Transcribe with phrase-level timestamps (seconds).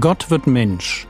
[0.00, 1.06] Gott wird Mensch.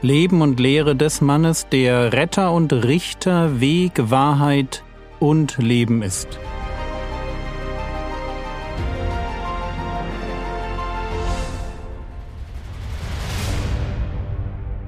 [0.00, 4.82] Leben und Lehre des Mannes, der Retter und Richter, Weg, Wahrheit
[5.20, 6.26] und Leben ist.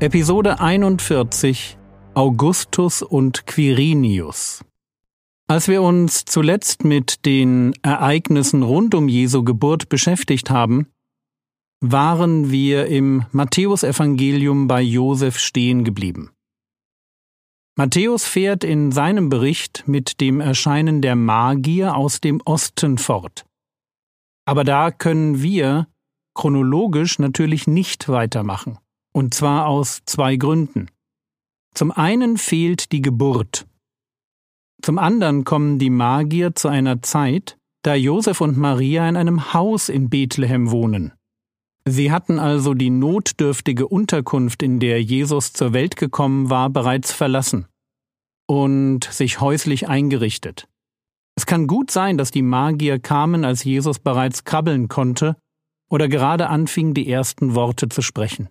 [0.01, 1.79] Episode 41
[2.15, 4.65] Augustus und Quirinius
[5.47, 10.89] Als wir uns zuletzt mit den Ereignissen rund um Jesu Geburt beschäftigt haben,
[11.93, 16.31] waren wir im Matthäusevangelium bei Josef stehen geblieben.
[17.77, 23.45] Matthäus fährt in seinem Bericht mit dem Erscheinen der Magier aus dem Osten fort.
[24.47, 25.89] Aber da können wir
[26.35, 28.79] chronologisch natürlich nicht weitermachen,
[29.13, 30.89] und zwar aus zwei Gründen.
[31.75, 33.67] Zum einen fehlt die Geburt.
[34.83, 39.89] Zum anderen kommen die Magier zu einer Zeit, da Josef und Maria in einem Haus
[39.89, 41.13] in Bethlehem wohnen.
[41.87, 47.67] Sie hatten also die notdürftige Unterkunft, in der Jesus zur Welt gekommen war, bereits verlassen
[48.47, 50.69] und sich häuslich eingerichtet.
[51.37, 55.37] Es kann gut sein, dass die Magier kamen, als Jesus bereits krabbeln konnte
[55.91, 58.49] oder gerade anfing, die ersten Worte zu sprechen.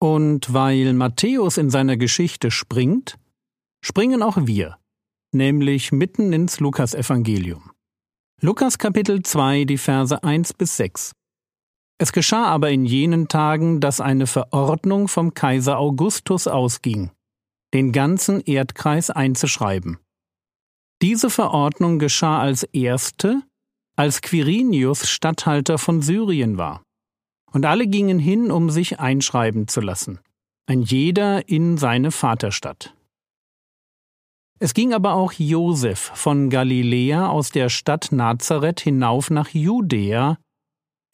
[0.00, 3.18] Und weil Matthäus in seiner Geschichte springt,
[3.82, 4.76] springen auch wir,
[5.32, 7.70] nämlich mitten ins Lukasevangelium.
[8.40, 11.12] Lukas Kapitel 2, die Verse 1 bis 6.
[11.98, 17.10] Es geschah aber in jenen Tagen, dass eine Verordnung vom Kaiser Augustus ausging,
[17.72, 19.98] den ganzen Erdkreis einzuschreiben.
[21.02, 23.42] Diese Verordnung geschah als erste,
[23.96, 26.82] als Quirinius Statthalter von Syrien war.
[27.52, 30.18] Und alle gingen hin, um sich einschreiben zu lassen,
[30.66, 32.94] ein jeder in seine Vaterstadt.
[34.58, 40.38] Es ging aber auch Josef von Galiläa aus der Stadt Nazareth hinauf nach Judäa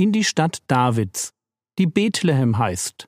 [0.01, 1.34] in die Stadt Davids,
[1.79, 3.07] die Bethlehem heißt,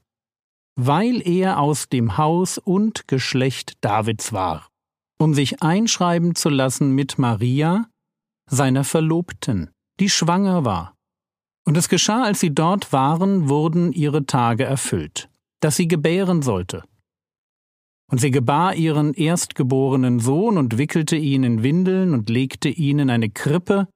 [0.79, 4.69] weil er aus dem Haus und Geschlecht Davids war,
[5.19, 7.89] um sich einschreiben zu lassen mit Maria,
[8.51, 10.95] seiner Verlobten, die schwanger war.
[11.65, 15.31] Und es geschah, als sie dort waren, wurden ihre Tage erfüllt,
[15.61, 16.85] dass sie gebären sollte.
[18.11, 23.09] Und sie gebar ihren erstgeborenen Sohn und wickelte ihn in Windeln und legte ihn in
[23.09, 23.89] eine Krippe,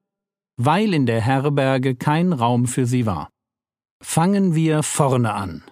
[0.56, 3.30] weil in der Herberge kein Raum für sie war.
[4.02, 5.64] Fangen wir vorne an.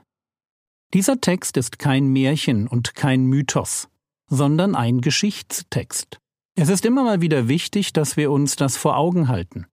[0.93, 3.89] Dieser Text ist kein Märchen und kein Mythos,
[4.29, 6.21] sondern ein Geschichtstext.
[6.57, 9.67] Es ist immer mal wieder wichtig, dass wir uns das vor Augen halten.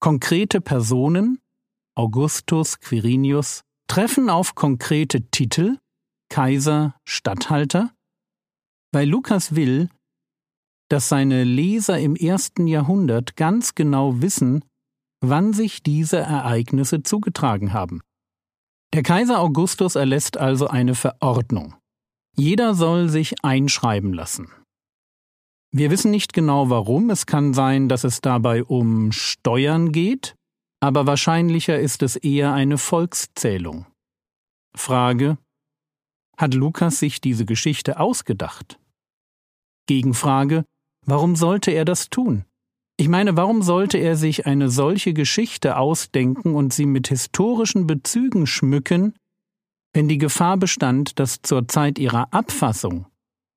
[0.00, 1.38] Konkrete Personen,
[1.94, 5.78] Augustus, Quirinius, treffen auf konkrete Titel,
[6.30, 7.92] Kaiser, Statthalter,
[8.92, 9.90] weil Lukas will,
[10.92, 14.62] dass seine Leser im ersten Jahrhundert ganz genau wissen,
[15.24, 18.02] wann sich diese Ereignisse zugetragen haben.
[18.92, 21.74] Der Kaiser Augustus erlässt also eine Verordnung.
[22.36, 24.50] Jeder soll sich einschreiben lassen.
[25.74, 30.34] Wir wissen nicht genau warum, es kann sein, dass es dabei um Steuern geht,
[30.80, 33.86] aber wahrscheinlicher ist es eher eine Volkszählung.
[34.76, 35.38] Frage
[36.36, 38.78] Hat Lukas sich diese Geschichte ausgedacht?
[39.86, 40.64] Gegenfrage
[41.06, 42.44] Warum sollte er das tun?
[42.96, 48.46] Ich meine, warum sollte er sich eine solche Geschichte ausdenken und sie mit historischen Bezügen
[48.46, 49.14] schmücken,
[49.92, 53.06] wenn die Gefahr bestand, dass zur Zeit ihrer Abfassung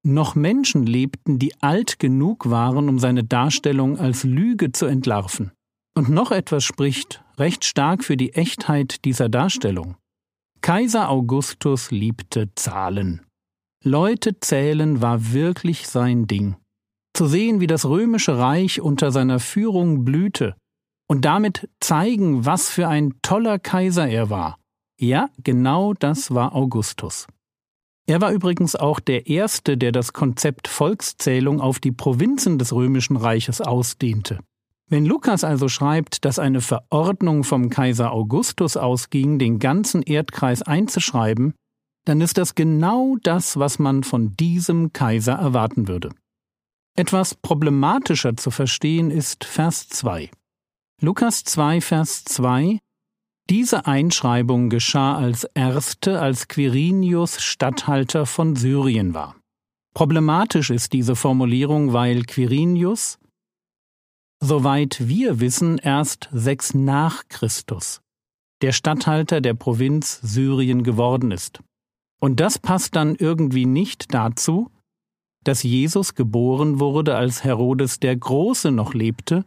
[0.03, 5.51] noch Menschen lebten, die alt genug waren, um seine Darstellung als Lüge zu entlarven.
[5.95, 9.95] Und noch etwas spricht recht stark für die Echtheit dieser Darstellung.
[10.61, 13.21] Kaiser Augustus liebte Zahlen.
[13.83, 16.55] Leute zählen war wirklich sein Ding
[17.15, 20.55] zu sehen, wie das römische Reich unter seiner Führung blühte
[21.07, 24.57] und damit zeigen, was für ein toller Kaiser er war.
[24.99, 27.27] Ja, genau das war Augustus.
[28.07, 33.17] Er war übrigens auch der Erste, der das Konzept Volkszählung auf die Provinzen des römischen
[33.17, 34.39] Reiches ausdehnte.
[34.87, 41.55] Wenn Lukas also schreibt, dass eine Verordnung vom Kaiser Augustus ausging, den ganzen Erdkreis einzuschreiben,
[42.05, 46.11] dann ist das genau das, was man von diesem Kaiser erwarten würde.
[46.97, 50.31] Etwas problematischer zu verstehen ist Vers 2.
[51.01, 52.79] Lukas 2, Vers 2
[53.49, 59.35] Diese Einschreibung geschah als erste, als Quirinius Statthalter von Syrien war.
[59.93, 63.19] Problematisch ist diese Formulierung, weil Quirinius,
[64.39, 68.01] soweit wir wissen, erst sechs nach Christus
[68.61, 71.59] der Statthalter der Provinz Syrien geworden ist.
[72.21, 74.71] Und das passt dann irgendwie nicht dazu,
[75.45, 79.45] dass Jesus geboren wurde, als Herodes der Große noch lebte,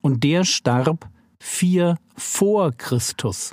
[0.00, 1.10] und der starb
[1.40, 3.52] vier vor Christus.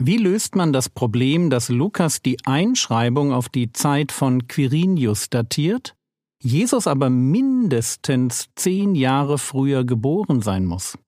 [0.00, 5.94] Wie löst man das Problem, dass Lukas die Einschreibung auf die Zeit von Quirinius datiert,
[6.40, 10.98] Jesus aber mindestens zehn Jahre früher geboren sein muss?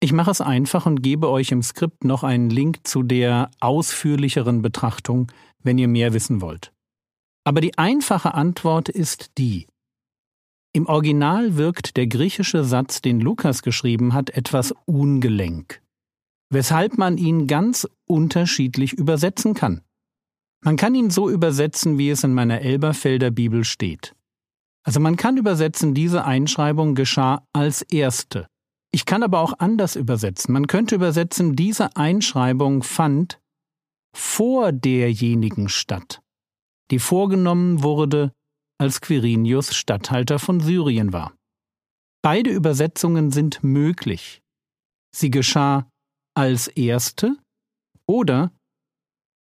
[0.00, 4.60] Ich mache es einfach und gebe euch im Skript noch einen Link zu der ausführlicheren
[4.60, 5.30] Betrachtung,
[5.62, 6.72] wenn ihr mehr wissen wollt.
[7.46, 9.66] Aber die einfache Antwort ist die.
[10.72, 15.80] Im Original wirkt der griechische Satz, den Lukas geschrieben hat, etwas ungelenk
[16.50, 19.82] weshalb man ihn ganz unterschiedlich übersetzen kann.
[20.64, 24.14] Man kann ihn so übersetzen, wie es in meiner Elberfelder Bibel steht.
[24.84, 28.46] Also man kann übersetzen, diese Einschreibung geschah als erste.
[28.92, 30.52] Ich kann aber auch anders übersetzen.
[30.52, 33.40] Man könnte übersetzen, diese Einschreibung fand
[34.16, 36.22] vor derjenigen statt,
[36.90, 38.32] die vorgenommen wurde,
[38.78, 41.34] als Quirinius Statthalter von Syrien war.
[42.22, 44.42] Beide Übersetzungen sind möglich.
[45.14, 45.88] Sie geschah
[46.34, 47.36] als erste
[48.06, 48.52] oder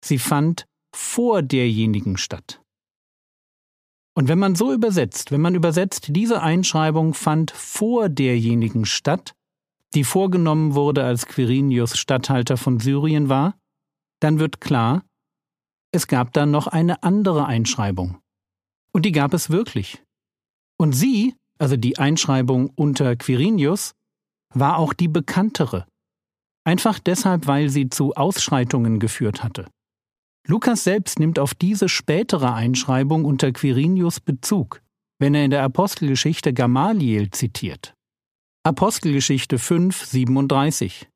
[0.04, 2.60] sie fand vor derjenigen statt.
[4.14, 9.34] Und wenn man so übersetzt, wenn man übersetzt, diese Einschreibung fand vor derjenigen statt,
[9.94, 13.58] die vorgenommen wurde, als Quirinius Statthalter von Syrien war,
[14.20, 15.04] dann wird klar,
[15.92, 18.18] es gab da noch eine andere Einschreibung.
[18.92, 20.02] Und die gab es wirklich.
[20.78, 23.92] Und sie, also die Einschreibung unter Quirinius,
[24.54, 25.86] war auch die bekanntere,
[26.64, 29.68] einfach deshalb, weil sie zu Ausschreitungen geführt hatte.
[30.46, 34.82] Lukas selbst nimmt auf diese spätere Einschreibung unter Quirinius Bezug,
[35.18, 37.94] wenn er in der Apostelgeschichte Gamaliel zitiert.
[38.64, 41.08] Apostelgeschichte 5, 37.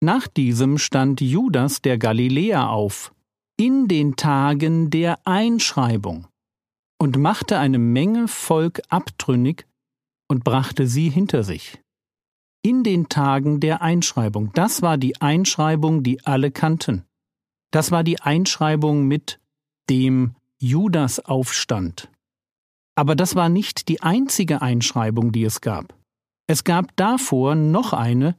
[0.00, 3.12] Nach diesem stand Judas der Galiläer auf,
[3.58, 6.26] in den Tagen der Einschreibung,
[6.98, 9.66] und machte eine Menge Volk abtrünnig
[10.28, 11.80] und brachte sie hinter sich
[12.66, 14.50] in den Tagen der Einschreibung.
[14.54, 17.04] Das war die Einschreibung, die alle kannten.
[17.70, 19.38] Das war die Einschreibung mit
[19.88, 22.10] dem Judas-Aufstand.
[22.96, 25.94] Aber das war nicht die einzige Einschreibung, die es gab.
[26.48, 28.36] Es gab davor noch eine,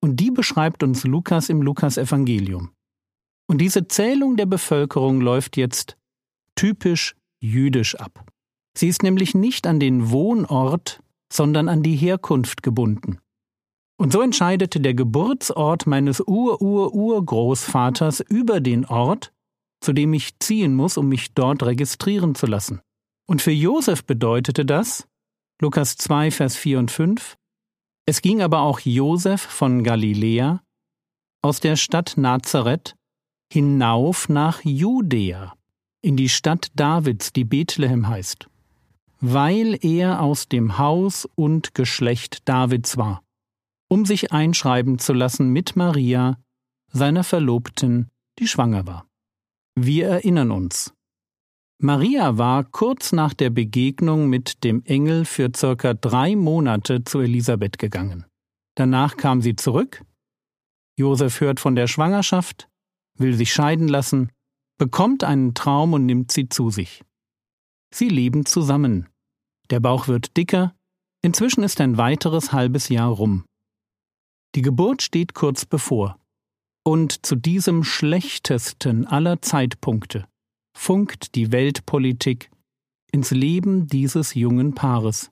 [0.00, 2.70] und die beschreibt uns Lukas im Lukasevangelium.
[3.46, 5.96] Und diese Zählung der Bevölkerung läuft jetzt
[6.54, 8.24] typisch jüdisch ab.
[8.76, 11.00] Sie ist nämlich nicht an den Wohnort,
[11.32, 13.18] sondern an die Herkunft gebunden.
[13.96, 19.32] Und so entscheidete der Geburtsort meines Ur-Ur-Urgroßvaters über den Ort,
[19.80, 22.80] zu dem ich ziehen muss, um mich dort registrieren zu lassen.
[23.26, 25.06] Und für Josef bedeutete das,
[25.60, 27.36] Lukas 2, Vers 4 und 5,
[28.06, 30.62] es ging aber auch Josef von Galiläa
[31.42, 32.96] aus der Stadt Nazareth
[33.54, 35.54] hinauf nach Judäa,
[36.02, 38.48] in die Stadt Davids, die Bethlehem heißt,
[39.20, 43.24] weil er aus dem Haus und Geschlecht Davids war
[43.94, 46.38] um sich einschreiben zu lassen mit Maria,
[46.88, 48.10] seiner Verlobten,
[48.40, 49.06] die schwanger war.
[49.76, 50.92] Wir erinnern uns.
[51.80, 57.78] Maria war kurz nach der Begegnung mit dem Engel für circa drei Monate zu Elisabeth
[57.78, 58.24] gegangen.
[58.76, 60.04] Danach kam sie zurück.
[60.96, 62.68] Josef hört von der Schwangerschaft,
[63.18, 64.30] will sich scheiden lassen,
[64.78, 67.02] bekommt einen Traum und nimmt sie zu sich.
[67.92, 69.08] Sie leben zusammen.
[69.70, 70.74] Der Bauch wird dicker,
[71.22, 73.44] inzwischen ist ein weiteres halbes Jahr rum.
[74.54, 76.18] Die Geburt steht kurz bevor.
[76.84, 80.26] Und zu diesem schlechtesten aller Zeitpunkte
[80.76, 82.50] funkt die Weltpolitik
[83.10, 85.30] ins Leben dieses jungen Paares.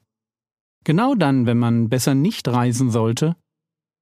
[0.85, 3.37] Genau dann, wenn man besser nicht reisen sollte,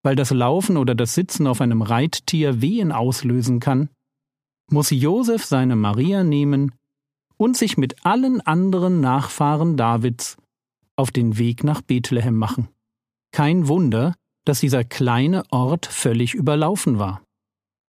[0.03, 3.91] weil das Laufen oder das Sitzen auf einem Reittier Wehen auslösen kann,
[4.71, 6.73] muss Josef seine Maria nehmen
[7.37, 10.37] und sich mit allen anderen Nachfahren Davids
[10.97, 12.69] auf den Weg nach Bethlehem machen.
[13.33, 14.15] Kein Wunder,
[14.45, 17.23] dass dieser kleine Ort völlig überlaufen war.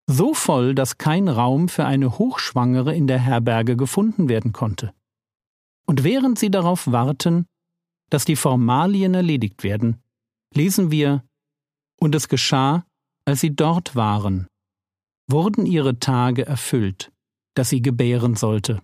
[0.07, 4.93] So voll, dass kein Raum für eine Hochschwangere in der Herberge gefunden werden konnte.
[5.85, 7.45] Und während sie darauf warten,
[8.09, 10.01] dass die Formalien erledigt werden,
[10.53, 11.23] lesen wir,
[12.01, 12.85] und es geschah,
[13.25, 14.47] als sie dort waren,
[15.29, 17.11] wurden ihre Tage erfüllt,
[17.55, 18.81] dass sie gebären sollte.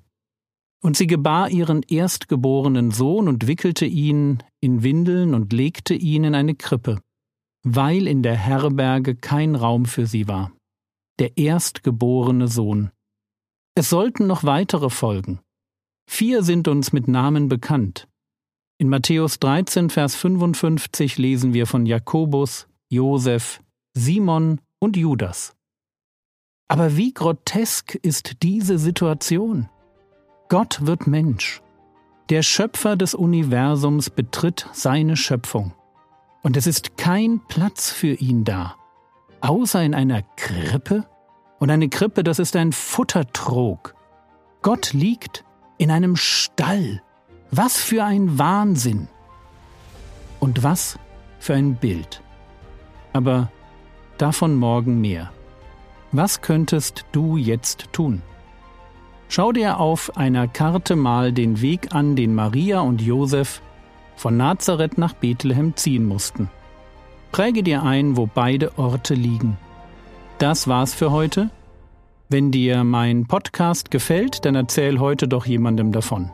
[0.83, 6.35] Und sie gebar ihren erstgeborenen Sohn und wickelte ihn in Windeln und legte ihn in
[6.35, 7.01] eine Krippe,
[7.63, 10.51] weil in der Herberge kein Raum für sie war.
[11.19, 12.91] Der erstgeborene Sohn.
[13.75, 15.39] Es sollten noch weitere folgen.
[16.09, 18.07] Vier sind uns mit Namen bekannt.
[18.79, 23.61] In Matthäus 13, Vers 55 lesen wir von Jakobus, Josef,
[23.93, 25.55] Simon und Judas.
[26.67, 29.69] Aber wie grotesk ist diese Situation?
[30.49, 31.61] Gott wird Mensch.
[32.29, 35.73] Der Schöpfer des Universums betritt seine Schöpfung
[36.47, 38.75] und es ist kein Platz für ihn da,
[39.41, 41.05] außer in einer Krippe?
[41.59, 43.95] Und eine Krippe, das ist ein Futtertrog.
[44.61, 45.43] Gott liegt
[45.77, 47.01] in einem Stall.
[47.51, 49.09] Was für ein Wahnsinn.
[50.39, 50.97] Und was
[51.39, 52.21] für ein Bild.
[53.17, 53.49] Aber
[54.19, 55.31] davon morgen mehr.
[56.11, 58.21] Was könntest du jetzt tun?
[59.27, 63.63] Schau dir auf einer Karte mal den Weg an, den Maria und Josef
[64.15, 66.51] von Nazareth nach Bethlehem ziehen mussten.
[67.31, 69.57] Präge dir ein, wo beide Orte liegen.
[70.37, 71.49] Das war's für heute.
[72.29, 76.29] Wenn dir mein Podcast gefällt, dann erzähl heute doch jemandem davon.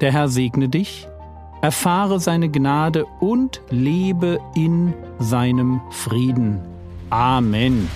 [0.00, 1.06] Der Herr segne dich,
[1.60, 6.60] erfahre seine Gnade und lebe in seinem Frieden.
[7.10, 7.88] Amen.